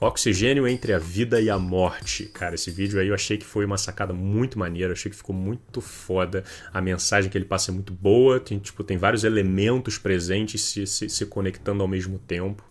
Oxigênio 0.00 0.66
entre 0.66 0.94
a 0.94 0.98
vida 0.98 1.42
e 1.42 1.50
a 1.50 1.58
morte. 1.58 2.24
Cara, 2.24 2.54
esse 2.54 2.70
vídeo 2.70 2.98
aí 2.98 3.08
eu 3.08 3.14
achei 3.14 3.36
que 3.36 3.44
foi 3.44 3.66
uma 3.66 3.76
sacada 3.76 4.14
muito 4.14 4.58
maneira, 4.58 4.94
achei 4.94 5.10
que 5.10 5.16
ficou 5.16 5.36
muito 5.36 5.82
foda. 5.82 6.42
A 6.72 6.80
mensagem 6.80 7.30
que 7.30 7.36
ele 7.36 7.44
passa 7.44 7.70
é 7.70 7.74
muito 7.74 7.92
boa, 7.92 8.40
tem, 8.40 8.58
tipo, 8.58 8.82
tem 8.82 8.96
vários 8.96 9.24
elementos 9.24 9.98
presentes 9.98 10.62
se, 10.62 10.86
se, 10.86 11.08
se 11.10 11.26
conectando 11.26 11.82
ao 11.82 11.88
mesmo 11.88 12.18
tempo. 12.18 12.64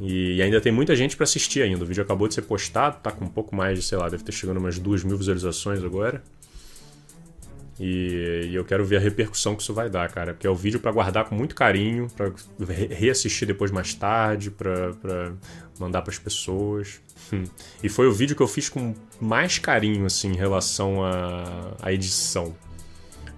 E, 0.00 0.40
ainda 0.40 0.60
tem 0.60 0.70
muita 0.70 0.94
gente 0.94 1.16
para 1.16 1.24
assistir 1.24 1.62
ainda. 1.62 1.82
O 1.82 1.86
vídeo 1.86 2.04
acabou 2.04 2.28
de 2.28 2.34
ser 2.34 2.42
postado, 2.42 2.98
tá 3.02 3.10
com 3.10 3.24
um 3.24 3.28
pouco 3.28 3.54
mais 3.54 3.76
de, 3.76 3.84
sei 3.84 3.98
lá, 3.98 4.08
deve 4.08 4.22
ter 4.22 4.32
chegando 4.32 4.58
umas 4.58 4.78
duas 4.78 5.02
mil 5.02 5.16
visualizações 5.16 5.82
agora. 5.82 6.22
E, 7.78 8.48
e, 8.50 8.54
eu 8.54 8.64
quero 8.64 8.84
ver 8.84 8.96
a 8.96 9.00
repercussão 9.00 9.56
que 9.56 9.62
isso 9.62 9.74
vai 9.74 9.90
dar, 9.90 10.10
cara. 10.10 10.32
Porque 10.32 10.46
é 10.46 10.50
o 10.50 10.54
vídeo 10.54 10.78
para 10.78 10.92
guardar 10.92 11.24
com 11.24 11.34
muito 11.34 11.54
carinho, 11.54 12.08
para 12.16 12.32
reassistir 12.90 13.46
depois 13.46 13.70
mais 13.70 13.94
tarde, 13.94 14.50
para 14.50 15.32
mandar 15.78 16.02
para 16.02 16.12
as 16.12 16.18
pessoas. 16.18 17.00
Hum. 17.32 17.44
E 17.82 17.88
foi 17.88 18.06
o 18.06 18.12
vídeo 18.12 18.36
que 18.36 18.42
eu 18.42 18.48
fiz 18.48 18.68
com 18.68 18.94
mais 19.20 19.58
carinho, 19.58 20.06
assim, 20.06 20.30
em 20.30 20.36
relação 20.36 21.04
à, 21.82 21.92
edição. 21.92 22.54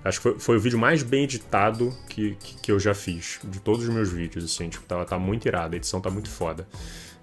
Acho 0.04 0.18
que 0.18 0.22
foi, 0.22 0.38
foi, 0.38 0.56
o 0.56 0.60
vídeo 0.60 0.78
mais 0.78 1.02
bem 1.02 1.24
editado 1.24 1.92
que, 2.08 2.36
que, 2.36 2.56
que, 2.60 2.70
eu 2.72 2.78
já 2.78 2.94
fiz, 2.94 3.40
de 3.42 3.58
todos 3.58 3.82
os 3.84 3.92
meus 3.92 4.12
vídeos, 4.12 4.44
assim. 4.44 4.68
Tipo, 4.68 4.84
tá, 4.84 5.04
tá 5.04 5.18
muito 5.18 5.46
irado, 5.48 5.74
a 5.74 5.76
edição 5.76 6.00
tá 6.00 6.10
muito 6.10 6.28
foda. 6.28 6.68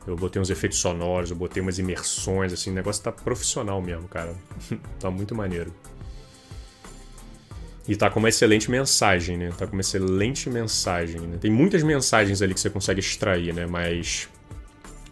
Eu 0.06 0.18
botei 0.18 0.42
uns 0.42 0.50
efeitos 0.50 0.80
sonoros, 0.80 1.30
eu 1.30 1.36
botei 1.36 1.62
umas 1.62 1.80
imersões, 1.80 2.52
assim, 2.52 2.72
o 2.72 2.74
negócio 2.74 3.02
tá 3.02 3.12
profissional 3.12 3.82
mesmo, 3.82 4.08
cara. 4.10 4.36
tá 5.00 5.10
muito 5.10 5.34
maneiro. 5.34 5.74
E 7.88 7.96
tá 7.96 8.10
com 8.10 8.20
uma 8.20 8.30
excelente 8.30 8.72
mensagem, 8.72 9.38
né? 9.38 9.50
Tá 9.58 9.68
com 9.68 9.74
uma 9.74 9.82
excelente 9.82 10.50
mensagem, 10.50 11.22
né? 11.22 11.38
Tem 11.40 11.52
muitas 11.52 11.84
mensagens 11.84 12.42
ali 12.42 12.54
que 12.54 12.60
você 12.60 12.70
consegue 12.70 13.00
extrair, 13.00 13.54
né? 13.54 13.66
Mas. 13.66 14.30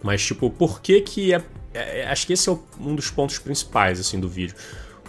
Mas, 0.01 0.25
tipo, 0.25 0.49
por 0.49 0.81
que 0.81 1.01
que 1.01 1.33
é. 1.33 1.43
é 1.73 2.07
acho 2.07 2.25
que 2.25 2.33
esse 2.33 2.49
é 2.49 2.57
um 2.79 2.95
dos 2.95 3.11
pontos 3.11 3.39
principais, 3.39 3.99
assim, 3.99 4.19
do 4.19 4.29
vídeo. 4.29 4.55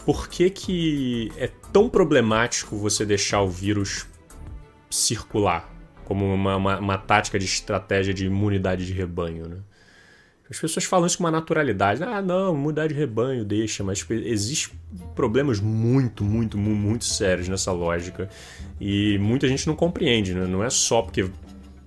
Por 0.05 0.29
que 0.29 0.51
que 0.51 1.33
é 1.37 1.49
tão 1.73 1.89
problemático 1.89 2.77
você 2.77 3.07
deixar 3.07 3.43
o 3.43 3.49
vírus 3.49 4.07
circular 4.91 5.73
como 6.05 6.35
uma, 6.35 6.57
uma, 6.57 6.79
uma 6.79 6.99
tática 6.99 7.39
de 7.39 7.45
estratégia 7.45 8.13
de 8.13 8.27
imunidade 8.27 8.85
de 8.85 8.93
rebanho, 8.93 9.49
né? 9.49 9.57
As 10.53 10.61
pessoas 10.61 10.85
falam 10.85 11.07
isso 11.07 11.17
com 11.17 11.25
uma 11.25 11.31
naturalidade. 11.31 12.05
Ah, 12.05 12.21
não, 12.21 12.55
mudar 12.55 12.87
de 12.87 12.93
rebanho, 12.93 13.43
deixa. 13.43 13.83
Mas 13.83 14.01
tipo, 14.01 14.13
existem 14.13 14.79
problemas 15.15 15.59
muito, 15.61 16.23
muito, 16.23 16.59
muito 16.59 17.07
sérios 17.07 17.49
nessa 17.49 17.73
lógica. 17.73 18.29
E 18.79 19.17
muita 19.17 19.49
gente 19.49 19.67
não 19.67 19.75
compreende, 19.75 20.35
né? 20.35 20.47
Não 20.47 20.63
é 20.63 20.69
só 20.69 21.01
porque, 21.01 21.31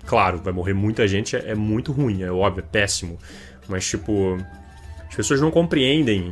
claro, 0.08 0.40
vai 0.40 0.52
morrer 0.52 0.74
muita 0.74 1.08
gente, 1.08 1.36
é, 1.36 1.52
é 1.52 1.56
muito 1.56 1.92
ruim, 1.92 2.24
é 2.24 2.32
óbvio, 2.32 2.64
é 2.64 2.68
péssimo. 2.68 3.20
Mas, 3.70 3.88
tipo, 3.88 4.36
as 5.08 5.16
pessoas 5.16 5.40
não 5.40 5.52
compreendem 5.52 6.32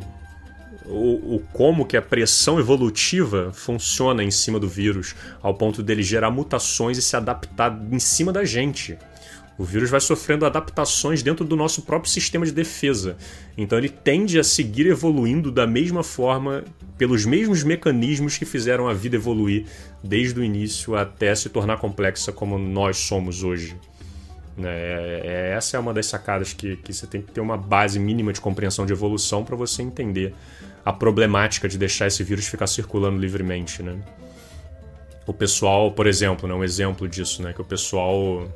o, 0.88 1.36
o, 1.36 1.44
como 1.54 1.86
que 1.86 1.96
a 1.96 2.02
pressão 2.02 2.60
evolutiva 2.60 3.52
funciona 3.54 4.24
em 4.24 4.32
cima 4.32 4.60
do 4.60 4.68
vírus, 4.68 5.14
ao 5.40 5.54
ponto 5.54 5.84
dele 5.84 6.02
gerar 6.02 6.32
mutações 6.32 6.98
e 6.98 7.02
se 7.04 7.16
adaptar 7.16 7.80
em 7.92 8.00
cima 8.00 8.34
da 8.34 8.44
gente. 8.44 8.98
O 9.58 9.64
vírus 9.64 9.90
vai 9.90 10.00
sofrendo 10.00 10.46
adaptações 10.46 11.22
dentro 11.22 11.46
do 11.46 11.56
nosso 11.56 11.84
próprio 11.84 12.12
sistema 12.12 12.46
de 12.46 12.52
defesa. 12.52 13.16
Então 13.58 13.78
ele 13.78 13.90
tende 13.90 14.40
a 14.40 14.44
seguir 14.44 14.88
evoluindo 14.88 15.52
da 15.52 15.68
mesma 15.68 16.04
forma, 16.04 16.64
pelos 16.98 17.26
mesmos 17.26 17.64
mecanismos 17.64 18.38
que 18.38 18.46
fizeram 18.46 18.88
a 18.88 18.94
vida 18.94 19.16
evoluir 19.16 19.66
desde 20.04 20.40
o 20.40 20.44
início 20.44 20.96
até 20.96 21.34
se 21.36 21.50
tornar 21.50 21.78
complexa 21.78 22.32
como 22.32 22.58
nós 22.58 22.98
somos 22.98 23.44
hoje. 23.44 23.76
É, 24.58 25.22
é, 25.24 25.58
essa 25.58 25.78
é 25.78 25.80
uma 25.80 25.94
das 25.94 26.06
sacadas 26.06 26.54
que, 26.54 26.76
que 26.78 26.94
você 26.94 27.08
tem 27.08 27.22
que 27.22 27.32
ter 27.32 27.42
uma 27.42 27.58
base 27.58 28.00
mínima 28.00 28.32
de 28.32 28.40
compreensão 28.40 28.86
de 28.86 28.94
evolução 28.94 29.44
para 29.44 29.56
você 29.56 29.82
entender 29.82 30.34
a 30.86 30.92
problemática 30.92 31.68
de 31.68 31.78
deixar 31.78 32.08
esse 32.08 32.24
vírus 32.24 32.46
ficar 32.48 32.68
circulando 32.68 33.18
livremente. 33.18 33.82
Né? 33.82 33.98
O 35.26 35.34
pessoal, 35.34 35.92
por 35.92 36.06
exemplo, 36.06 36.48
né, 36.48 36.54
um 36.54 36.64
exemplo 36.64 37.08
disso, 37.08 37.42
né, 37.42 37.54
que 37.54 37.62
o 37.62 37.66
pessoal 37.66 38.48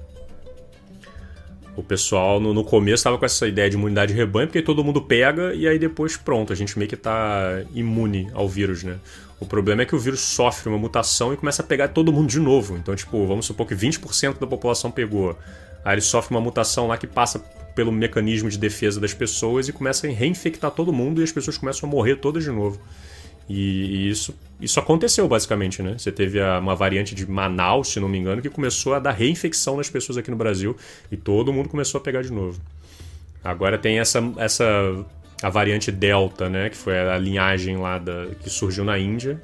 o 1.78 1.84
pessoal 1.84 2.40
no, 2.40 2.56
no 2.56 2.64
começo 2.64 2.96
estava 2.96 3.20
com 3.20 3.26
essa 3.26 3.48
ideia 3.48 3.70
de 3.70 3.78
imunidade 3.78 4.12
de 4.12 4.18
rebanho, 4.18 4.48
porque 4.48 4.64
todo 4.64 4.84
mundo 4.84 5.00
pega 5.00 5.54
e 5.54 5.68
aí 5.68 5.78
depois 5.78 6.18
pronto, 6.18 6.52
a 6.52 6.56
gente 6.56 6.78
meio 6.78 6.90
que 6.90 6.96
está 6.96 7.62
imune 7.74 8.28
ao 8.34 8.50
vírus, 8.50 8.84
né? 8.84 8.98
O 9.40 9.46
problema 9.46 9.84
é 9.84 9.86
que 9.86 9.96
o 9.96 10.00
vírus 10.00 10.20
sofre 10.22 10.68
uma 10.68 10.80
mutação 10.80 11.32
e 11.32 11.38
começa 11.38 11.62
a 11.62 11.66
pegar 11.66 11.90
todo 11.90 12.12
mundo 12.12 12.28
de 12.28 12.40
novo. 12.40 12.76
Então, 12.76 12.96
tipo, 12.96 13.24
vamos 13.28 13.46
supor 13.46 13.68
que 13.68 13.76
20% 13.76 14.40
da 14.40 14.48
população 14.48 14.90
pegou. 14.90 15.38
Aí 15.86 15.94
ele 15.94 16.02
sofre 16.02 16.36
uma 16.36 16.42
mutação 16.42 16.88
lá 16.88 16.98
que 16.98 17.06
passa 17.06 17.38
pelo 17.76 17.92
mecanismo 17.92 18.50
de 18.50 18.58
defesa 18.58 19.00
das 19.00 19.14
pessoas 19.14 19.70
e 19.70 19.72
começa 19.72 20.08
a 20.08 20.10
reinfectar 20.10 20.72
todo 20.72 20.92
mundo 20.92 21.22
e 21.22 21.24
as 21.24 21.32
pessoas 21.32 21.60
começam 21.60 21.88
a 21.88 21.92
morrer 21.92 22.16
todas 22.16 22.44
de 22.44 22.50
novo. 22.50 22.82
E, 23.50 23.54
e 23.54 24.10
isso, 24.10 24.36
isso 24.60 24.80
aconteceu 24.80 25.28
basicamente, 25.28 25.82
né? 25.82 25.96
Você 25.98 26.12
teve 26.12 26.42
a, 26.42 26.60
uma 26.60 26.76
variante 26.76 27.16
de 27.16 27.30
Manaus, 27.30 27.90
se 27.90 28.00
não 28.00 28.10
me 28.10 28.18
engano, 28.18 28.42
que 28.42 28.50
começou 28.50 28.94
a 28.94 29.00
dar 29.00 29.12
reinfecção 29.12 29.78
nas 29.78 29.90
pessoas 29.90 30.18
aqui 30.18 30.30
no 30.30 30.38
Brasil 30.38 30.76
e 31.12 31.18
todo 31.18 31.54
mundo 31.54 31.70
começou 31.70 32.00
a 32.00 32.02
pegar 32.02 32.22
de 32.22 32.32
novo. 32.32 32.60
Agora 33.44 33.78
tem 33.78 34.00
essa, 34.00 34.20
essa 34.38 34.66
a 35.42 35.50
variante 35.50 35.92
Delta, 35.92 36.50
né? 36.50 36.70
Que 36.70 36.78
foi 36.78 36.98
a 37.00 37.18
linhagem 37.18 37.78
lá 37.78 37.98
da, 37.98 38.28
que 38.42 38.50
surgiu 38.50 38.84
na 38.84 38.98
Índia, 38.98 39.42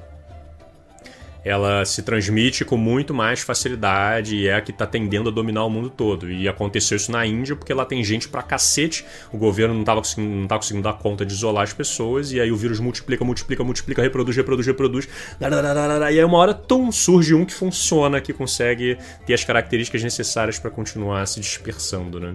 ela 1.44 1.84
se 1.84 2.02
transmite 2.02 2.64
com 2.64 2.76
muito 2.76 3.12
mais 3.12 3.40
facilidade 3.40 4.36
e 4.36 4.48
é 4.48 4.54
a 4.54 4.60
que 4.60 4.70
está 4.70 4.86
tendendo 4.86 5.28
a 5.28 5.32
dominar 5.32 5.64
o 5.64 5.70
mundo 5.70 5.90
todo. 5.90 6.30
E 6.30 6.48
aconteceu 6.48 6.96
isso 6.96 7.12
na 7.12 7.26
Índia 7.26 7.54
porque 7.54 7.74
lá 7.74 7.84
tem 7.84 8.02
gente 8.02 8.28
pra 8.28 8.42
cacete, 8.42 9.04
o 9.32 9.36
governo 9.36 9.74
não 9.74 9.82
estava 9.82 10.00
conseguindo, 10.00 10.48
tá 10.48 10.56
conseguindo 10.56 10.84
dar 10.84 10.94
conta 10.94 11.26
de 11.26 11.34
isolar 11.34 11.64
as 11.64 11.72
pessoas, 11.72 12.32
e 12.32 12.40
aí 12.40 12.50
o 12.50 12.56
vírus 12.56 12.80
multiplica, 12.80 13.24
multiplica, 13.24 13.62
multiplica, 13.62 14.02
reproduz, 14.02 14.36
reproduz, 14.36 14.66
reproduz. 14.66 15.08
E 15.40 16.18
aí 16.18 16.24
uma 16.24 16.38
hora 16.38 16.54
tum, 16.54 16.90
surge 16.90 17.34
um 17.34 17.44
que 17.44 17.52
funciona, 17.52 18.20
que 18.20 18.32
consegue 18.32 18.96
ter 19.26 19.34
as 19.34 19.44
características 19.44 20.02
necessárias 20.02 20.58
para 20.58 20.70
continuar 20.70 21.26
se 21.26 21.40
dispersando, 21.40 22.18
né? 22.18 22.34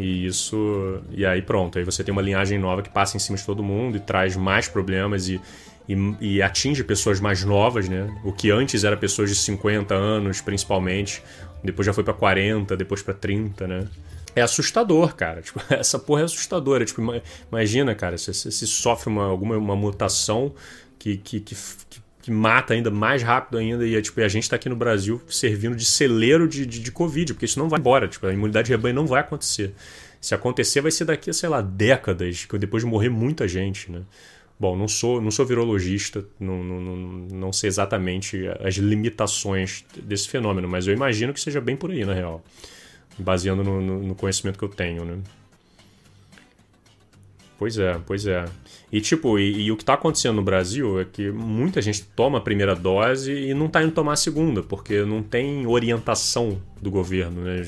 E 0.00 0.26
isso. 0.26 1.00
E 1.10 1.26
aí 1.26 1.42
pronto, 1.42 1.78
aí 1.78 1.84
você 1.84 2.02
tem 2.02 2.10
uma 2.10 2.22
linhagem 2.22 2.58
nova 2.58 2.82
que 2.82 2.90
passa 2.90 3.16
em 3.16 3.20
cima 3.20 3.36
de 3.36 3.44
todo 3.44 3.62
mundo 3.62 3.96
e 3.96 4.00
traz 4.00 4.36
mais 4.36 4.66
problemas 4.68 5.28
e 5.28 5.40
e, 5.88 6.36
e, 6.36 6.42
atinge 6.42 6.84
pessoas 6.84 7.18
mais 7.18 7.44
novas, 7.44 7.88
né? 7.88 8.08
O 8.22 8.32
que 8.32 8.48
antes 8.48 8.84
era 8.84 8.96
pessoas 8.96 9.28
de 9.28 9.34
50 9.34 9.92
anos, 9.92 10.40
principalmente, 10.40 11.20
depois 11.64 11.84
já 11.84 11.92
foi 11.92 12.04
para 12.04 12.14
40, 12.14 12.76
depois 12.76 13.02
para 13.02 13.12
30, 13.12 13.66
né? 13.66 13.88
É 14.36 14.40
assustador, 14.40 15.16
cara. 15.16 15.42
Tipo, 15.42 15.60
essa 15.68 15.98
porra 15.98 16.22
é 16.22 16.24
assustadora. 16.24 16.84
Tipo, 16.84 17.02
imagina, 17.50 17.92
cara, 17.94 18.16
se, 18.16 18.32
se 18.32 18.66
sofre 18.68 19.10
uma, 19.10 19.24
alguma 19.24 19.56
uma 19.56 19.74
mutação 19.74 20.54
que, 20.96 21.16
que, 21.16 21.40
que, 21.40 21.56
que, 21.88 21.99
mata 22.28 22.74
ainda 22.74 22.90
mais 22.90 23.22
rápido 23.22 23.58
ainda 23.58 23.86
e 23.86 24.00
tipo, 24.02 24.20
a 24.20 24.28
gente 24.28 24.42
está 24.42 24.56
aqui 24.56 24.68
no 24.68 24.76
Brasil 24.76 25.20
servindo 25.28 25.76
de 25.76 25.84
celeiro 25.84 26.48
de, 26.48 26.66
de, 26.66 26.80
de, 26.80 26.92
Covid, 26.92 27.34
porque 27.34 27.44
isso 27.44 27.58
não 27.58 27.68
vai 27.68 27.78
embora. 27.78 28.08
Tipo, 28.08 28.26
a 28.26 28.32
imunidade 28.32 28.66
de 28.66 28.72
rebanho 28.72 28.94
não 28.94 29.06
vai 29.06 29.20
acontecer. 29.20 29.72
Se 30.20 30.34
acontecer, 30.34 30.80
vai 30.80 30.90
ser 30.90 31.04
daqui 31.04 31.30
a, 31.30 31.32
sei 31.32 31.48
lá, 31.48 31.62
décadas, 31.62 32.46
depois 32.58 32.82
de 32.82 32.90
morrer 32.90 33.08
muita 33.08 33.48
gente, 33.48 33.90
né? 33.90 34.02
Bom, 34.58 34.76
não 34.76 34.86
sou, 34.86 35.22
não 35.22 35.30
sou 35.30 35.46
virologista, 35.46 36.22
não, 36.38 36.62
não, 36.62 36.80
não, 36.80 36.96
não 37.32 37.52
sei 37.52 37.68
exatamente 37.68 38.46
as 38.62 38.74
limitações 38.74 39.86
desse 40.02 40.28
fenômeno, 40.28 40.68
mas 40.68 40.86
eu 40.86 40.92
imagino 40.92 41.32
que 41.32 41.40
seja 41.40 41.62
bem 41.62 41.76
por 41.76 41.90
aí, 41.90 42.04
na 42.04 42.12
real. 42.12 42.44
Baseando 43.18 43.64
no, 43.64 43.80
no 43.80 44.14
conhecimento 44.14 44.58
que 44.58 44.64
eu 44.64 44.68
tenho, 44.68 45.06
né? 45.06 45.18
Pois 47.60 47.76
é, 47.76 48.00
pois 48.06 48.26
é. 48.26 48.46
E 48.90 49.02
tipo, 49.02 49.38
e, 49.38 49.64
e 49.64 49.70
o 49.70 49.76
que 49.76 49.82
está 49.82 49.92
acontecendo 49.92 50.36
no 50.36 50.42
Brasil 50.42 50.98
é 50.98 51.04
que 51.04 51.30
muita 51.30 51.82
gente 51.82 52.02
toma 52.16 52.38
a 52.38 52.40
primeira 52.40 52.74
dose 52.74 53.30
e 53.30 53.52
não 53.52 53.66
está 53.66 53.82
indo 53.82 53.92
tomar 53.92 54.14
a 54.14 54.16
segunda, 54.16 54.62
porque 54.62 55.02
não 55.04 55.22
tem 55.22 55.66
orientação 55.66 56.58
do 56.80 56.90
governo. 56.90 57.42
Né? 57.42 57.62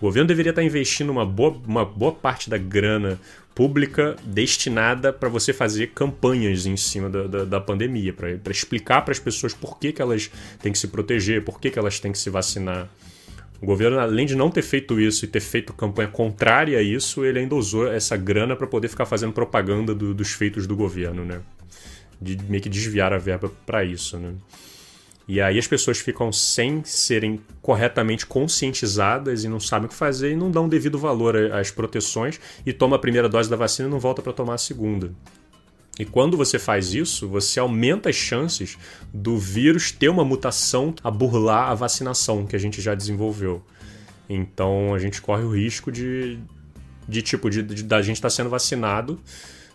O 0.00 0.06
governo 0.06 0.26
deveria 0.26 0.50
estar 0.50 0.60
tá 0.60 0.66
investindo 0.66 1.10
uma 1.10 1.24
boa, 1.24 1.56
uma 1.64 1.84
boa 1.84 2.10
parte 2.10 2.50
da 2.50 2.58
grana 2.58 3.16
pública 3.54 4.16
destinada 4.24 5.12
para 5.12 5.28
você 5.28 5.52
fazer 5.52 5.92
campanhas 5.94 6.66
em 6.66 6.76
cima 6.76 7.08
da, 7.08 7.28
da, 7.28 7.44
da 7.44 7.60
pandemia, 7.60 8.12
para 8.12 8.50
explicar 8.50 9.02
para 9.02 9.12
as 9.12 9.20
pessoas 9.20 9.54
por 9.54 9.78
que, 9.78 9.92
que 9.92 10.02
elas 10.02 10.32
têm 10.60 10.72
que 10.72 10.78
se 10.80 10.88
proteger, 10.88 11.44
por 11.44 11.60
que, 11.60 11.70
que 11.70 11.78
elas 11.78 12.00
têm 12.00 12.10
que 12.10 12.18
se 12.18 12.28
vacinar. 12.28 12.88
O 13.60 13.66
governo, 13.66 13.98
além 13.98 14.24
de 14.24 14.36
não 14.36 14.50
ter 14.50 14.62
feito 14.62 15.00
isso 15.00 15.24
e 15.24 15.28
ter 15.28 15.40
feito 15.40 15.72
campanha 15.72 16.08
contrária 16.08 16.78
a 16.78 16.82
isso, 16.82 17.24
ele 17.24 17.40
ainda 17.40 17.56
usou 17.56 17.90
essa 17.90 18.16
grana 18.16 18.54
para 18.54 18.66
poder 18.66 18.88
ficar 18.88 19.04
fazendo 19.04 19.32
propaganda 19.32 19.94
do, 19.94 20.14
dos 20.14 20.32
feitos 20.32 20.66
do 20.66 20.76
governo, 20.76 21.24
né? 21.24 21.40
De 22.20 22.36
meio 22.48 22.62
que 22.62 22.68
desviar 22.68 23.12
a 23.12 23.18
verba 23.18 23.50
para 23.66 23.84
isso, 23.84 24.16
né? 24.16 24.34
E 25.26 25.42
aí 25.42 25.58
as 25.58 25.66
pessoas 25.66 25.98
ficam 25.98 26.32
sem 26.32 26.82
serem 26.84 27.38
corretamente 27.60 28.24
conscientizadas 28.24 29.44
e 29.44 29.48
não 29.48 29.60
sabem 29.60 29.86
o 29.86 29.88
que 29.90 29.94
fazer 29.94 30.32
e 30.32 30.36
não 30.36 30.50
dão 30.50 30.66
devido 30.66 30.98
valor 30.98 31.36
às 31.52 31.70
proteções 31.70 32.40
e 32.64 32.72
toma 32.72 32.96
a 32.96 32.98
primeira 32.98 33.28
dose 33.28 33.50
da 33.50 33.56
vacina 33.56 33.88
e 33.88 33.90
não 33.90 34.00
volta 34.00 34.22
para 34.22 34.32
tomar 34.32 34.54
a 34.54 34.58
segunda. 34.58 35.12
E 35.98 36.04
quando 36.04 36.36
você 36.36 36.58
faz 36.58 36.94
isso, 36.94 37.26
você 37.28 37.58
aumenta 37.58 38.08
as 38.08 38.16
chances 38.16 38.78
do 39.12 39.36
vírus 39.36 39.90
ter 39.90 40.08
uma 40.08 40.24
mutação 40.24 40.94
a 41.02 41.10
burlar 41.10 41.70
a 41.70 41.74
vacinação 41.74 42.46
que 42.46 42.54
a 42.54 42.58
gente 42.58 42.80
já 42.80 42.94
desenvolveu. 42.94 43.62
Então 44.28 44.94
a 44.94 44.98
gente 44.98 45.20
corre 45.20 45.42
o 45.42 45.50
risco 45.50 45.90
de, 45.90 46.38
de 47.08 47.22
tipo, 47.22 47.50
de, 47.50 47.62
de 47.62 47.82
da 47.82 48.00
gente 48.00 48.16
estar 48.16 48.28
tá 48.28 48.34
sendo 48.34 48.50
vacinado, 48.50 49.18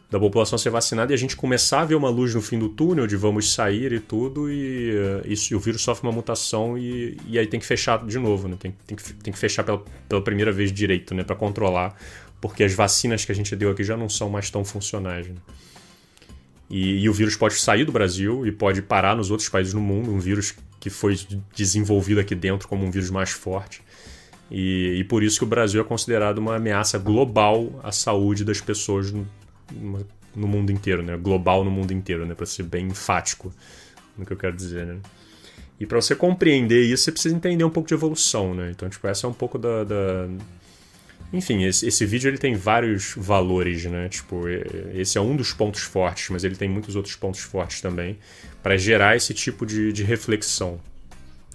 da 0.10 0.20
população 0.20 0.60
ser 0.60 0.70
vacinada 0.70 1.12
e 1.12 1.16
a 1.16 1.18
gente 1.18 1.36
começar 1.36 1.82
a 1.82 1.86
ver 1.86 1.96
uma 1.96 2.10
luz 2.10 2.36
no 2.36 2.42
fim 2.42 2.60
do 2.60 2.70
túnel 2.70 3.08
de 3.08 3.16
vamos 3.16 3.52
sair 3.52 3.92
e 3.92 4.00
tudo, 4.00 4.50
e, 4.50 4.94
isso, 5.26 5.52
e 5.52 5.56
o 5.56 5.60
vírus 5.60 5.82
sofre 5.82 6.08
uma 6.08 6.14
mutação 6.14 6.78
e, 6.78 7.18
e 7.28 7.40
aí 7.40 7.48
tem 7.48 7.60
que 7.60 7.66
fechar 7.66 8.06
de 8.06 8.20
novo, 8.20 8.48
né? 8.48 8.56
Tem, 8.60 8.76
tem, 8.86 8.96
que, 8.96 9.14
tem 9.14 9.34
que 9.34 9.40
fechar 9.40 9.64
pela, 9.64 9.84
pela 10.08 10.22
primeira 10.22 10.52
vez 10.52 10.72
direito, 10.72 11.16
né? 11.16 11.24
Para 11.24 11.36
controlar, 11.36 11.98
porque 12.40 12.64
as 12.64 12.74
vacinas 12.74 13.26
que 13.26 13.32
a 13.32 13.36
gente 13.36 13.56
deu 13.56 13.72
aqui 13.72 13.84
já 13.84 13.98
não 13.98 14.08
são 14.08 14.30
mais 14.30 14.52
tão 14.52 14.64
funcionais. 14.64 15.28
Né? 15.28 15.36
E, 16.76 17.04
e, 17.04 17.08
o 17.08 17.14
vírus 17.14 17.36
pode 17.36 17.54
sair 17.54 17.86
do 17.86 17.92
Brasil 17.92 18.48
e 18.48 18.52
pode 18.52 18.82
parar 18.82 19.16
nos 19.16 19.30
outros 19.30 19.48
países 19.48 19.74
do 19.74 19.80
mundo, 19.80 20.12
um 20.12 20.18
vírus 20.18 20.56
que 20.80 20.90
foi 20.90 21.16
desenvolvido 21.56 22.20
aqui 22.20 22.34
dentro 22.34 22.68
como 22.68 22.84
um 22.84 22.90
vírus 22.90 23.12
mais 23.12 23.30
forte. 23.30 23.84
E, 24.50 24.96
e 24.98 25.04
por 25.04 25.22
isso 25.22 25.38
que 25.38 25.44
o 25.44 25.48
Brasil 25.48 25.80
é 25.80 25.84
considerado 25.84 26.40
uma 26.40 26.56
ameaça 26.56 26.98
global 26.98 27.80
à 27.84 27.92
saúde 27.92 28.44
das 28.44 28.60
pessoas 28.60 29.12
no, 29.12 29.28
no 30.36 30.48
mundo 30.48 30.72
inteiro, 30.72 31.04
né? 31.04 31.16
Global 31.16 31.64
no 31.64 31.70
mundo 31.70 31.94
inteiro, 31.94 32.26
né? 32.26 32.34
Para 32.34 32.48
ser 32.48 32.64
bem 32.64 32.88
enfático 32.88 33.54
no 34.18 34.26
que 34.26 34.34
eu 34.34 34.38
quero 34.38 34.56
dizer, 34.56 34.88
né? 34.88 34.98
E 35.80 35.86
para 35.86 36.02
você 36.02 36.16
compreender 36.16 36.82
isso, 36.82 37.04
você 37.04 37.12
precisa 37.12 37.36
entender 37.36 37.64
um 37.64 37.70
pouco 37.70 37.88
de 37.88 37.94
evolução, 37.94 38.56
né? 38.56 38.72
Então, 38.72 38.90
tipo, 38.90 39.06
essa 39.06 39.28
é 39.28 39.30
um 39.30 39.34
pouco 39.34 39.60
da, 39.60 39.84
da 39.84 40.28
enfim, 41.34 41.64
esse, 41.64 41.88
esse, 41.88 42.06
vídeo 42.06 42.30
ele 42.30 42.38
tem 42.38 42.54
vários 42.54 43.16
valores, 43.18 43.86
né? 43.86 44.08
Tipo, 44.08 44.48
esse 44.94 45.18
é 45.18 45.22
um 45.22 45.36
dos 45.36 45.52
pontos 45.52 45.82
fortes, 45.82 46.30
mas 46.30 46.44
ele 46.44 46.56
tem 46.56 46.70
muitos 46.70 46.96
outros 46.96 47.16
pontos 47.16 47.40
fortes 47.40 47.82
também 47.82 48.20
para 48.62 48.78
gerar 48.78 49.16
esse 49.16 49.34
tipo 49.34 49.66
de, 49.66 49.92
de 49.92 50.04
reflexão 50.04 50.80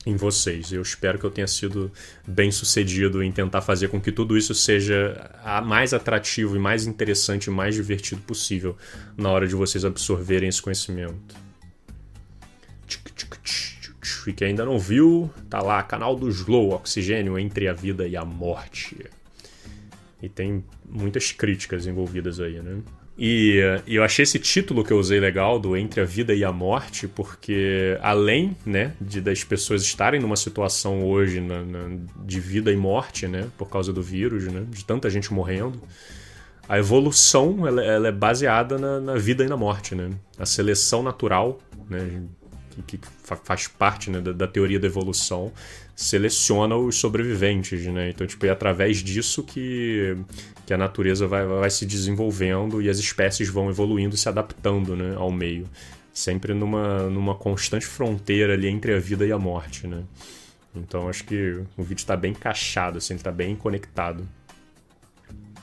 em 0.04 0.16
vocês. 0.16 0.72
Eu 0.72 0.82
espero 0.82 1.16
que 1.16 1.24
eu 1.24 1.30
tenha 1.30 1.46
sido 1.46 1.92
bem 2.26 2.50
sucedido 2.50 3.22
em 3.22 3.30
tentar 3.30 3.60
fazer 3.60 3.86
com 3.86 4.00
que 4.00 4.10
tudo 4.10 4.36
isso 4.36 4.52
seja 4.52 5.30
mais 5.64 5.94
atrativo 5.94 6.56
e 6.56 6.58
mais 6.58 6.84
interessante 6.84 7.46
e 7.46 7.50
mais 7.50 7.76
divertido 7.76 8.20
possível 8.22 8.76
na 9.16 9.30
hora 9.30 9.46
de 9.46 9.54
vocês 9.54 9.84
absorverem 9.84 10.48
esse 10.48 10.60
conhecimento. 10.60 11.36
E 14.26 14.32
quem 14.32 14.48
ainda 14.48 14.64
não 14.64 14.78
viu, 14.78 15.30
tá 15.48 15.62
lá, 15.62 15.82
canal 15.82 16.14
do 16.14 16.28
Slow, 16.28 16.72
Oxigênio 16.72 17.38
entre 17.38 17.66
a 17.66 17.72
vida 17.72 18.06
e 18.06 18.14
a 18.14 18.24
morte. 18.24 19.06
E 20.22 20.28
tem 20.28 20.64
muitas 20.88 21.32
críticas 21.32 21.86
envolvidas 21.86 22.40
aí, 22.40 22.60
né? 22.60 22.78
E, 23.18 23.60
e, 23.84 23.96
eu 23.96 24.04
achei 24.04 24.22
esse 24.22 24.38
título 24.38 24.84
que 24.84 24.92
eu 24.92 24.98
usei 24.98 25.18
legal, 25.18 25.58
do 25.58 25.76
Entre 25.76 26.00
a 26.00 26.04
Vida 26.04 26.32
e 26.32 26.44
a 26.44 26.52
Morte, 26.52 27.08
porque 27.08 27.98
além 28.00 28.56
né, 28.64 28.94
de 29.00 29.20
das 29.20 29.42
pessoas 29.42 29.82
estarem 29.82 30.20
numa 30.20 30.36
situação 30.36 31.04
hoje 31.04 31.40
na, 31.40 31.64
na, 31.64 31.98
de 32.24 32.38
vida 32.38 32.70
e 32.70 32.76
morte, 32.76 33.26
né, 33.26 33.48
por 33.58 33.68
causa 33.68 33.92
do 33.92 34.00
vírus, 34.00 34.44
né, 34.44 34.64
de 34.70 34.84
tanta 34.84 35.10
gente 35.10 35.34
morrendo, 35.34 35.80
a 36.68 36.78
evolução 36.78 37.66
ela, 37.66 37.82
ela 37.82 38.08
é 38.08 38.12
baseada 38.12 38.78
na, 38.78 39.00
na, 39.00 39.14
vida 39.14 39.42
e 39.42 39.48
na 39.48 39.56
morte. 39.56 39.96
Né? 39.96 40.10
A 40.38 40.46
seleção 40.46 41.02
natural, 41.02 41.58
né, 41.90 42.22
que, 42.82 42.98
que 42.98 43.08
faz 43.44 43.68
parte 43.68 44.10
né, 44.10 44.20
da, 44.20 44.32
da 44.32 44.46
teoria 44.46 44.78
da 44.78 44.86
evolução, 44.86 45.52
seleciona 45.94 46.76
os 46.76 46.96
sobreviventes, 46.96 47.84
né? 47.86 48.10
Então, 48.10 48.26
tipo, 48.26 48.46
é 48.46 48.50
através 48.50 48.98
disso 48.98 49.42
que, 49.42 50.16
que 50.64 50.72
a 50.72 50.78
natureza 50.78 51.26
vai, 51.26 51.44
vai 51.44 51.70
se 51.70 51.84
desenvolvendo 51.84 52.80
e 52.80 52.88
as 52.88 52.98
espécies 52.98 53.48
vão 53.48 53.68
evoluindo 53.68 54.16
se 54.16 54.28
adaptando 54.28 54.94
né, 54.94 55.14
ao 55.16 55.30
meio. 55.30 55.68
Sempre 56.12 56.54
numa, 56.54 57.10
numa 57.10 57.34
constante 57.34 57.86
fronteira 57.86 58.54
ali 58.54 58.68
entre 58.68 58.94
a 58.94 58.98
vida 58.98 59.26
e 59.26 59.32
a 59.32 59.38
morte, 59.38 59.86
né? 59.86 60.04
Então, 60.74 61.08
acho 61.08 61.24
que 61.24 61.60
o 61.76 61.82
vídeo 61.82 62.00
está 62.00 62.16
bem 62.16 62.30
encaixado, 62.32 62.98
assim, 62.98 63.14
está 63.14 63.32
bem 63.32 63.56
conectado. 63.56 64.26